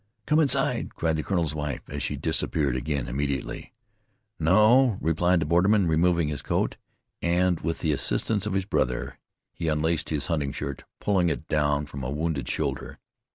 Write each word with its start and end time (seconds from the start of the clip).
"Come 0.25 0.39
inside," 0.39 0.95
cried 0.95 1.17
the 1.17 1.21
colonel's 1.21 1.53
wife, 1.53 1.87
as 1.87 2.01
she 2.01 2.17
disappeared 2.17 2.75
again 2.75 3.07
immediately. 3.07 3.71
"No," 4.39 4.97
replied 4.99 5.39
the 5.41 5.45
borderman, 5.45 5.85
removing 5.87 6.29
his 6.29 6.41
coat, 6.41 6.75
and, 7.21 7.59
with 7.59 7.81
the 7.81 7.91
assistance 7.93 8.47
of 8.47 8.53
his 8.53 8.65
brother, 8.65 9.19
he 9.53 9.67
unlaced 9.67 10.09
his 10.09 10.25
hunting 10.25 10.53
shirt, 10.53 10.85
pulling 10.99 11.29
it 11.29 11.47
down 11.47 11.85
from 11.85 12.01
a 12.03 12.09
wounded 12.09 12.49
shoulder. 12.49 12.97